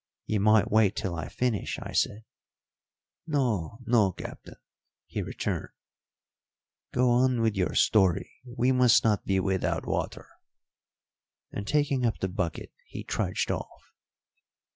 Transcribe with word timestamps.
"You 0.25 0.39
might 0.39 0.71
wait 0.71 0.95
till 0.95 1.15
I 1.15 1.29
finish," 1.29 1.77
I 1.79 1.91
said. 1.91 2.23
"No, 3.27 3.77
no, 3.85 4.11
Captain," 4.13 4.55
he 5.05 5.21
returned. 5.21 5.69
"Go 6.91 7.11
on 7.11 7.39
with 7.39 7.55
your 7.55 7.75
story; 7.75 8.41
we 8.43 8.71
must 8.71 9.03
not 9.03 9.25
be 9.27 9.39
without 9.39 9.85
water." 9.85 10.27
And, 11.51 11.67
taking 11.67 12.03
up 12.03 12.17
the 12.17 12.27
bucket, 12.29 12.71
he 12.87 13.03
trudged 13.03 13.51
off. 13.51 13.93